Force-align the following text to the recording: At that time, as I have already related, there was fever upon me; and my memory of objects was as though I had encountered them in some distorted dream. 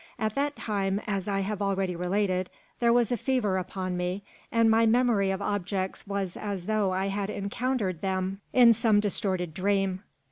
At 0.17 0.33
that 0.33 0.55
time, 0.55 0.99
as 1.05 1.27
I 1.27 1.41
have 1.41 1.61
already 1.61 1.95
related, 1.95 2.49
there 2.79 2.91
was 2.91 3.11
fever 3.11 3.59
upon 3.59 3.95
me; 3.97 4.23
and 4.51 4.67
my 4.67 4.87
memory 4.87 5.29
of 5.29 5.43
objects 5.43 6.07
was 6.07 6.35
as 6.35 6.65
though 6.65 6.91
I 6.91 7.09
had 7.09 7.29
encountered 7.29 8.01
them 8.01 8.41
in 8.51 8.73
some 8.73 8.99
distorted 8.99 9.53
dream. 9.53 10.01